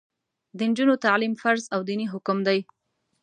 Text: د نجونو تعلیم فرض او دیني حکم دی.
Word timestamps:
د 0.57 0.59
نجونو 0.69 0.93
تعلیم 1.05 1.33
فرض 1.41 1.63
او 1.73 1.79
دیني 1.87 2.07
حکم 2.13 2.37
دی. 2.47 2.59